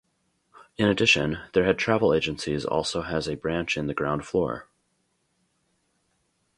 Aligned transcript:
In 0.77 0.87
addition, 0.87 1.37
there 1.53 1.65
had 1.65 1.77
travel 1.77 2.11
agencies 2.11 2.65
also 2.65 3.03
has 3.03 3.27
a 3.27 3.35
branch 3.35 3.77
in 3.77 3.85
the 3.85 3.93
ground 3.93 4.25
floor. 4.25 4.67